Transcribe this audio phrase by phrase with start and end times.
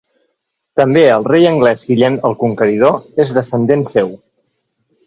[0.79, 4.15] També el rei anglès Guillem el Conqueridor és descendent seu.